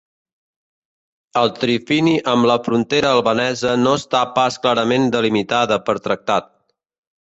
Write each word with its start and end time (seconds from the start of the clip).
El 1.41 1.53
trifini 1.65 2.15
amb 2.33 2.49
la 2.53 2.57
frontera 2.69 3.13
albanesa 3.19 3.77
no 3.85 3.95
està 4.01 4.25
pas 4.41 4.61
clarament 4.67 5.11
delimitada 5.19 5.83
per 5.89 6.01
tractat. 6.11 6.55